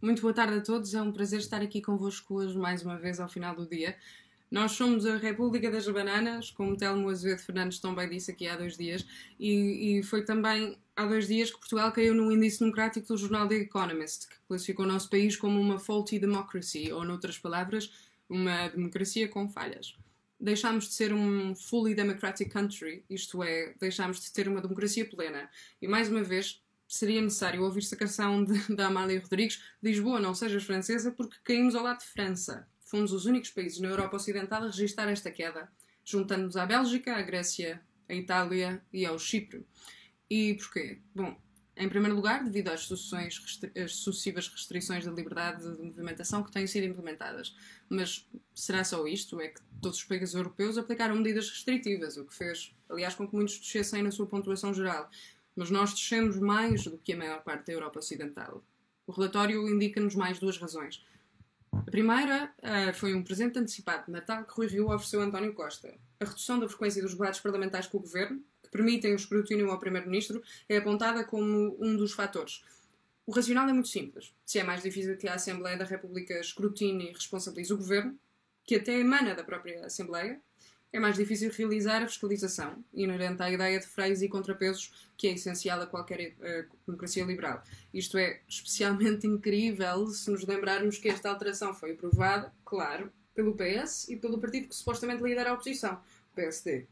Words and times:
Muito 0.00 0.22
boa 0.22 0.32
tarde 0.32 0.58
a 0.58 0.60
todos, 0.60 0.94
é 0.94 1.02
um 1.02 1.10
prazer 1.10 1.40
estar 1.40 1.60
aqui 1.60 1.82
convosco 1.82 2.34
hoje 2.34 2.56
mais 2.56 2.84
uma 2.84 2.96
vez 2.96 3.18
ao 3.18 3.28
final 3.28 3.52
do 3.56 3.66
dia. 3.66 3.96
Nós 4.48 4.70
somos 4.70 5.04
a 5.04 5.16
República 5.16 5.72
das 5.72 5.88
Bananas, 5.88 6.52
como 6.52 6.76
Telmo 6.76 7.08
Azevedo 7.08 7.40
Fernandes 7.40 7.80
também 7.80 8.08
disse 8.08 8.30
aqui 8.30 8.46
há 8.46 8.56
dois 8.56 8.76
dias, 8.76 9.04
e, 9.40 9.98
e, 9.98 10.02
foi 10.04 10.24
também 10.24 10.78
há 10.94 11.04
dois 11.04 11.26
dias 11.26 11.50
que 11.50 11.58
Portugal 11.58 11.90
caiu 11.90 12.14
no 12.14 12.30
índice 12.30 12.60
democrático 12.60 13.08
do 13.08 13.16
jornal 13.16 13.48
The 13.48 13.56
Economist, 13.56 14.28
que 14.28 14.36
classificou 14.46 14.84
o 14.84 14.88
nosso 14.88 15.10
país 15.10 15.34
como 15.36 15.60
uma 15.60 15.80
faulty 15.80 16.20
democracy, 16.20 16.92
ou, 16.92 17.02
noutras 17.02 17.36
palavras, 17.36 17.90
uma 18.28 18.68
democracia 18.68 19.26
com 19.26 19.48
falhas. 19.48 19.96
Deixámos 20.38 20.86
de 20.86 20.94
ser 20.94 21.12
um 21.12 21.56
fully 21.56 21.96
democratic 21.96 22.52
country, 22.52 23.02
isto 23.10 23.42
é, 23.42 23.74
deixámos 23.80 24.20
de 24.20 24.32
ter 24.32 24.46
uma 24.46 24.60
democracia 24.60 25.04
plena. 25.04 25.50
E 25.82 25.88
mais 25.88 26.08
uma 26.08 26.22
vez, 26.22 26.62
seria 26.88 27.20
necessário 27.20 27.62
ouvir-se 27.62 27.94
a 27.94 27.98
canção 27.98 28.44
da 28.74 28.86
Amália 28.86 29.20
Rodrigues 29.20 29.62
Lisboa, 29.82 30.18
não 30.18 30.34
sejas 30.34 30.64
francesa, 30.64 31.12
porque 31.12 31.36
caímos 31.44 31.74
ao 31.74 31.84
lado 31.84 31.98
de 31.98 32.06
França. 32.06 32.66
Fomos 32.80 33.12
os 33.12 33.26
únicos 33.26 33.50
países 33.50 33.78
na 33.78 33.88
Europa 33.88 34.16
Ocidental 34.16 34.62
a 34.62 34.66
registrar 34.66 35.08
esta 35.10 35.30
queda, 35.30 35.70
juntando-nos 36.02 36.56
à 36.56 36.64
Bélgica, 36.64 37.14
à 37.14 37.20
Grécia, 37.20 37.82
à 38.08 38.14
Itália 38.14 38.82
e 38.90 39.04
ao 39.04 39.18
Chipre. 39.18 39.66
E 40.30 40.54
porquê? 40.54 40.98
Bom, 41.14 41.38
em 41.76 41.88
primeiro 41.88 42.16
lugar, 42.16 42.42
devido 42.42 42.68
às, 42.68 42.90
às 42.90 43.94
sucessivas 43.94 44.48
restrições 44.48 45.04
da 45.04 45.12
liberdade 45.12 45.62
de 45.62 45.82
movimentação 45.82 46.42
que 46.42 46.50
têm 46.50 46.66
sido 46.66 46.86
implementadas. 46.86 47.54
Mas 47.88 48.26
será 48.54 48.82
só 48.82 49.06
isto? 49.06 49.40
É 49.40 49.48
que 49.48 49.60
todos 49.80 49.98
os 49.98 50.04
países 50.04 50.34
europeus 50.34 50.76
aplicaram 50.76 51.14
medidas 51.14 51.48
restritivas, 51.48 52.16
o 52.16 52.24
que 52.24 52.34
fez, 52.34 52.74
aliás, 52.88 53.14
com 53.14 53.28
que 53.28 53.36
muitos 53.36 53.58
descessem 53.58 54.02
na 54.02 54.10
sua 54.10 54.26
pontuação 54.26 54.74
geral 54.74 55.08
mas 55.58 55.70
nós 55.70 55.92
descemos 55.92 56.38
mais 56.38 56.84
do 56.84 56.96
que 56.98 57.12
a 57.12 57.16
maior 57.16 57.42
parte 57.42 57.66
da 57.66 57.72
Europa 57.72 57.98
Ocidental. 57.98 58.62
O 59.04 59.10
relatório 59.10 59.68
indica-nos 59.68 60.14
mais 60.14 60.38
duas 60.38 60.56
razões. 60.56 61.04
A 61.72 61.90
primeira 61.90 62.54
uh, 62.58 62.94
foi 62.94 63.12
um 63.12 63.24
presente 63.24 63.58
antecipado 63.58 64.06
de 64.06 64.12
Natal 64.12 64.44
que 64.44 64.54
Rui 64.54 64.68
Rio 64.68 64.86
ofereceu 64.86 65.20
a 65.20 65.24
António 65.24 65.52
Costa. 65.52 65.92
A 66.20 66.24
redução 66.24 66.60
da 66.60 66.68
frequência 66.68 67.02
dos 67.02 67.14
debates 67.14 67.40
parlamentares 67.40 67.88
com 67.88 67.98
o 67.98 68.00
Governo, 68.00 68.40
que 68.62 68.70
permitem 68.70 69.12
o 69.12 69.16
escrutínio 69.16 69.68
ao 69.68 69.80
Primeiro-Ministro, 69.80 70.40
é 70.68 70.76
apontada 70.76 71.24
como 71.24 71.76
um 71.80 71.96
dos 71.96 72.12
fatores. 72.12 72.62
O 73.26 73.32
racional 73.32 73.68
é 73.68 73.72
muito 73.72 73.88
simples. 73.88 74.32
Se 74.46 74.60
é 74.60 74.62
mais 74.62 74.80
difícil 74.80 75.16
que 75.16 75.26
a 75.26 75.34
Assembleia 75.34 75.76
da 75.76 75.84
República 75.84 76.38
escrutine 76.38 77.10
e 77.10 77.12
responsabilize 77.12 77.72
o 77.72 77.78
Governo, 77.78 78.16
que 78.64 78.76
até 78.76 78.96
emana 78.96 79.34
da 79.34 79.42
própria 79.42 79.84
Assembleia, 79.84 80.40
é 80.92 80.98
mais 80.98 81.16
difícil 81.16 81.50
realizar 81.50 82.02
a 82.02 82.06
fiscalização, 82.06 82.82
inerente 82.94 83.42
à 83.42 83.50
ideia 83.50 83.78
de 83.78 83.86
freios 83.86 84.22
e 84.22 84.28
contrapesos 84.28 85.08
que 85.16 85.28
é 85.28 85.32
essencial 85.32 85.80
a 85.82 85.86
qualquer 85.86 86.32
uh, 86.38 86.76
democracia 86.86 87.24
liberal. 87.24 87.62
Isto 87.92 88.16
é 88.16 88.40
especialmente 88.48 89.26
incrível 89.28 90.06
se 90.08 90.30
nos 90.30 90.46
lembrarmos 90.46 90.98
que 90.98 91.08
esta 91.08 91.28
alteração 91.28 91.74
foi 91.74 91.92
aprovada, 91.92 92.52
claro, 92.64 93.12
pelo 93.34 93.54
PS 93.54 94.08
e 94.08 94.16
pelo 94.16 94.38
partido 94.38 94.68
que 94.68 94.74
supostamente 94.74 95.22
lidera 95.22 95.50
a 95.50 95.54
oposição, 95.54 96.00
o 96.32 96.34
PSD. 96.34 96.86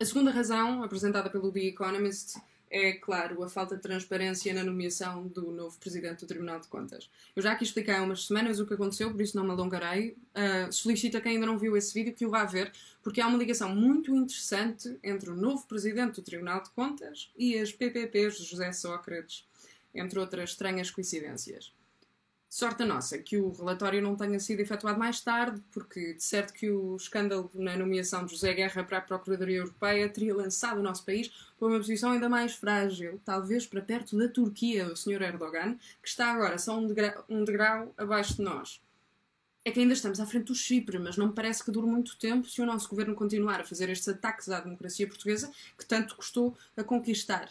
A 0.00 0.04
segunda 0.04 0.30
razão, 0.30 0.82
apresentada 0.82 1.30
pelo 1.30 1.52
The 1.52 1.60
Economist, 1.66 2.36
é, 2.74 2.92
claro, 2.92 3.40
a 3.44 3.48
falta 3.48 3.76
de 3.76 3.82
transparência 3.82 4.52
na 4.52 4.64
nomeação 4.64 5.28
do 5.28 5.52
novo 5.52 5.78
presidente 5.78 6.18
do 6.18 6.26
Tribunal 6.26 6.58
de 6.58 6.66
Contas. 6.66 7.08
Eu 7.36 7.40
já 7.40 7.52
aqui 7.52 7.62
expliquei 7.62 7.94
há 7.94 8.02
umas 8.02 8.26
semanas 8.26 8.58
o 8.58 8.66
que 8.66 8.74
aconteceu, 8.74 9.12
por 9.12 9.20
isso 9.22 9.36
não 9.36 9.44
me 9.44 9.52
alongarei. 9.52 10.16
Uh, 10.34 10.72
solicito 10.72 11.16
a 11.16 11.20
quem 11.20 11.34
ainda 11.34 11.46
não 11.46 11.56
viu 11.56 11.76
esse 11.76 11.94
vídeo 11.94 12.12
que 12.12 12.26
o 12.26 12.30
vá 12.30 12.44
ver, 12.44 12.72
porque 13.00 13.20
há 13.20 13.28
uma 13.28 13.38
ligação 13.38 13.72
muito 13.72 14.12
interessante 14.12 14.98
entre 15.04 15.30
o 15.30 15.36
novo 15.36 15.64
presidente 15.68 16.16
do 16.16 16.22
Tribunal 16.22 16.64
de 16.64 16.70
Contas 16.70 17.30
e 17.38 17.56
as 17.56 17.70
PPPs 17.70 18.38
de 18.38 18.44
José 18.44 18.72
Sócrates, 18.72 19.46
entre 19.94 20.18
outras 20.18 20.50
estranhas 20.50 20.90
coincidências. 20.90 21.72
Sorte 22.56 22.84
a 22.84 22.86
nossa 22.86 23.18
que 23.18 23.36
o 23.36 23.50
relatório 23.50 24.00
não 24.00 24.14
tenha 24.14 24.38
sido 24.38 24.60
efetuado 24.60 24.96
mais 24.96 25.20
tarde, 25.20 25.60
porque 25.72 26.14
de 26.14 26.22
certo 26.22 26.52
que 26.52 26.70
o 26.70 26.94
escândalo 26.94 27.50
na 27.52 27.76
nomeação 27.76 28.24
de 28.24 28.30
José 28.30 28.54
Guerra 28.54 28.84
para 28.84 28.98
a 28.98 29.00
Procuradoria 29.00 29.56
Europeia 29.56 30.08
teria 30.08 30.32
lançado 30.32 30.78
o 30.78 30.82
nosso 30.82 31.04
país 31.04 31.32
para 31.58 31.66
uma 31.66 31.78
posição 31.78 32.12
ainda 32.12 32.28
mais 32.28 32.54
frágil, 32.54 33.20
talvez 33.24 33.66
para 33.66 33.82
perto 33.82 34.16
da 34.16 34.28
Turquia 34.28 34.84
do 34.84 34.94
Sr. 34.94 35.22
Erdogan, 35.22 35.76
que 36.00 36.08
está 36.08 36.32
agora 36.32 36.56
só 36.56 36.78
um 36.78 36.86
degrau, 36.86 37.24
um 37.28 37.42
degrau 37.42 37.92
abaixo 37.96 38.36
de 38.36 38.42
nós. 38.42 38.80
É 39.64 39.72
que 39.72 39.80
ainda 39.80 39.94
estamos 39.94 40.20
à 40.20 40.24
frente 40.26 40.44
do 40.44 40.54
Chipre, 40.54 41.00
mas 41.00 41.16
não 41.16 41.26
me 41.26 41.32
parece 41.32 41.64
que 41.64 41.72
dure 41.72 41.88
muito 41.88 42.16
tempo 42.16 42.48
se 42.48 42.62
o 42.62 42.66
nosso 42.66 42.88
governo 42.88 43.16
continuar 43.16 43.62
a 43.62 43.64
fazer 43.64 43.90
estes 43.90 44.06
ataques 44.06 44.48
à 44.48 44.60
democracia 44.60 45.08
portuguesa 45.08 45.50
que 45.76 45.84
tanto 45.84 46.14
custou 46.14 46.56
a 46.76 46.84
conquistar. 46.84 47.48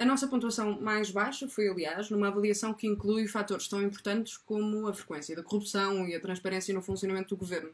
A 0.00 0.04
nossa 0.06 0.26
pontuação 0.26 0.80
mais 0.80 1.10
baixa 1.10 1.46
foi, 1.46 1.68
aliás, 1.68 2.08
numa 2.08 2.28
avaliação 2.28 2.72
que 2.72 2.86
inclui 2.86 3.28
fatores 3.28 3.68
tão 3.68 3.82
importantes 3.82 4.38
como 4.38 4.88
a 4.88 4.94
frequência 4.94 5.36
da 5.36 5.42
corrupção 5.42 6.08
e 6.08 6.14
a 6.14 6.20
transparência 6.20 6.72
no 6.72 6.80
funcionamento 6.80 7.34
do 7.34 7.38
governo. 7.38 7.70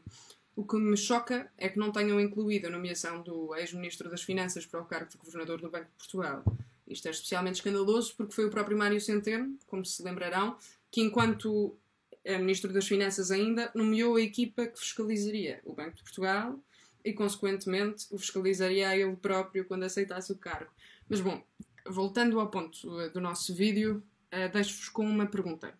O 0.53 0.67
que 0.67 0.75
me 0.75 0.97
choca 0.97 1.49
é 1.57 1.69
que 1.69 1.79
não 1.79 1.89
tenham 1.89 2.19
incluído 2.19 2.67
a 2.67 2.69
nomeação 2.69 3.21
do 3.21 3.55
ex-ministro 3.55 4.09
das 4.09 4.23
Finanças 4.23 4.65
para 4.65 4.81
o 4.81 4.85
cargo 4.85 5.09
de 5.09 5.17
governador 5.17 5.61
do 5.61 5.69
Banco 5.69 5.85
de 5.85 5.97
Portugal. 5.97 6.43
Isto 6.85 7.07
é 7.07 7.11
especialmente 7.11 7.55
escandaloso 7.55 8.13
porque 8.17 8.33
foi 8.33 8.43
o 8.43 8.49
próprio 8.49 8.77
Mário 8.77 8.99
Centeno, 8.99 9.57
como 9.65 9.85
se 9.85 10.03
lembrarão, 10.03 10.57
que 10.91 10.99
enquanto 10.99 11.77
ministro 12.25 12.73
das 12.73 12.85
Finanças 12.85 13.31
ainda, 13.31 13.71
nomeou 13.73 14.17
a 14.17 14.21
equipa 14.21 14.67
que 14.67 14.77
fiscalizaria 14.77 15.61
o 15.63 15.71
Banco 15.71 15.95
de 15.95 16.03
Portugal 16.03 16.59
e, 17.05 17.13
consequentemente, 17.13 18.05
o 18.11 18.17
fiscalizaria 18.17 18.89
a 18.89 18.97
ele 18.97 19.15
próprio 19.15 19.63
quando 19.63 19.83
aceitasse 19.83 20.29
o 20.33 20.35
cargo. 20.35 20.69
Mas, 21.07 21.21
bom, 21.21 21.41
voltando 21.89 22.39
ao 22.39 22.49
ponto 22.49 22.99
eh, 22.99 23.09
do 23.09 23.21
nosso 23.21 23.53
vídeo, 23.53 24.03
uh, 24.33 24.51
deixo-vos 24.51 24.89
com 24.89 25.05
uma 25.05 25.25
pergunta. 25.25 25.77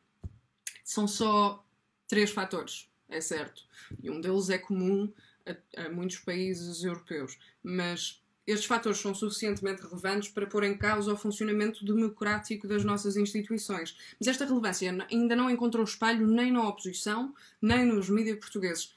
São 0.83 1.07
só 1.07 1.65
três 2.07 2.31
fatores, 2.31 2.89
é 3.09 3.21
certo, 3.21 3.63
e 4.01 4.09
um 4.09 4.21
deles 4.21 4.49
é 4.49 4.57
comum 4.57 5.11
a, 5.45 5.83
a 5.83 5.89
muitos 5.89 6.17
países 6.19 6.83
europeus, 6.83 7.37
mas 7.61 8.21
estes 8.47 8.65
fatores 8.65 8.99
são 8.99 9.13
suficientemente 9.13 9.81
relevantes 9.81 10.29
para 10.29 10.47
pôr 10.47 10.63
em 10.63 10.77
causa 10.77 11.11
o 11.11 11.17
funcionamento 11.17 11.83
democrático 11.83 12.65
das 12.65 12.85
nossas 12.85 13.17
instituições. 13.17 13.97
Mas 14.17 14.29
esta 14.29 14.45
relevância 14.45 15.05
ainda 15.11 15.35
não 15.35 15.49
encontrou 15.49 15.83
espelho 15.83 16.25
nem 16.25 16.49
na 16.49 16.65
oposição, 16.65 17.35
nem 17.61 17.85
nos 17.85 18.09
mídias 18.09 18.39
portugueses. 18.39 18.95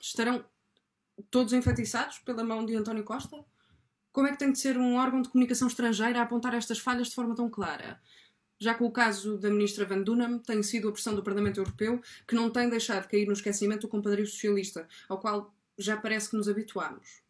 Estarão 0.00 0.42
todos 1.30 1.52
enfatiçados 1.52 2.18
pela 2.20 2.42
mão 2.42 2.64
de 2.64 2.74
António 2.74 3.04
Costa? 3.04 3.44
Como 4.16 4.28
é 4.28 4.32
que 4.32 4.38
tem 4.38 4.50
de 4.50 4.58
ser 4.58 4.78
um 4.78 4.96
órgão 4.96 5.20
de 5.20 5.28
comunicação 5.28 5.68
estrangeira 5.68 6.20
a 6.20 6.22
apontar 6.22 6.54
estas 6.54 6.78
falhas 6.78 7.08
de 7.08 7.14
forma 7.14 7.34
tão 7.34 7.50
clara? 7.50 8.00
Já 8.58 8.72
que 8.72 8.82
o 8.82 8.90
caso 8.90 9.36
da 9.36 9.50
ministra 9.50 9.84
Van 9.84 10.00
Dunham 10.00 10.38
tem 10.38 10.62
sido 10.62 10.88
a 10.88 10.92
pressão 10.92 11.14
do 11.14 11.22
Parlamento 11.22 11.60
Europeu 11.60 12.00
que 12.26 12.34
não 12.34 12.48
tem 12.48 12.70
deixado 12.70 13.08
cair 13.08 13.26
no 13.26 13.34
esquecimento 13.34 13.84
o 13.84 13.90
compadrio 13.90 14.26
socialista, 14.26 14.88
ao 15.06 15.20
qual 15.20 15.54
já 15.76 15.98
parece 15.98 16.30
que 16.30 16.36
nos 16.38 16.48
habituamos. 16.48 17.20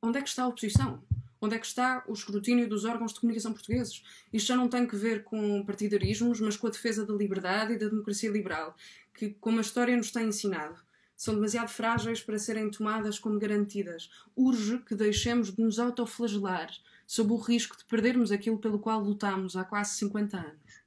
Onde 0.00 0.18
é 0.18 0.22
que 0.22 0.28
está 0.28 0.44
a 0.44 0.46
oposição? 0.46 1.02
Onde 1.40 1.56
é 1.56 1.58
que 1.58 1.66
está 1.66 2.04
o 2.06 2.12
escrutínio 2.12 2.68
dos 2.68 2.84
órgãos 2.84 3.12
de 3.12 3.18
comunicação 3.18 3.52
portugueses? 3.52 4.00
Isto 4.32 4.46
já 4.46 4.56
não 4.56 4.68
tem 4.68 4.86
que 4.86 4.94
ver 4.94 5.24
com 5.24 5.64
partidarismos, 5.66 6.40
mas 6.40 6.56
com 6.56 6.68
a 6.68 6.70
defesa 6.70 7.04
da 7.04 7.12
liberdade 7.12 7.72
e 7.72 7.76
da 7.76 7.88
democracia 7.88 8.30
liberal, 8.30 8.76
que, 9.12 9.30
como 9.40 9.58
a 9.58 9.62
história 9.62 9.96
nos 9.96 10.12
tem 10.12 10.28
ensinado, 10.28 10.80
são 11.20 11.34
demasiado 11.34 11.68
frágeis 11.68 12.22
para 12.22 12.38
serem 12.38 12.70
tomadas 12.70 13.18
como 13.18 13.38
garantidas. 13.38 14.10
Urge 14.34 14.78
que 14.78 14.94
deixemos 14.94 15.52
de 15.52 15.60
nos 15.62 15.78
autoflagelar 15.78 16.70
sob 17.06 17.34
o 17.34 17.36
risco 17.36 17.76
de 17.76 17.84
perdermos 17.84 18.32
aquilo 18.32 18.56
pelo 18.56 18.78
qual 18.78 19.02
lutamos 19.02 19.54
há 19.54 19.62
quase 19.62 19.98
50 19.98 20.38
anos. 20.38 20.79